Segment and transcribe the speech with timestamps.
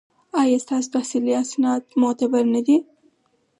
[0.41, 2.77] ایا ستاسو تحصیلي اسناد معتبر نه دي؟